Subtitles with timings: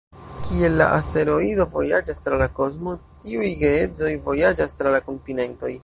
[0.45, 5.73] Kiel la asteroido vojaĝas tra la kosmo, tiuj geedzoj vojaĝas tra la kontinentoj.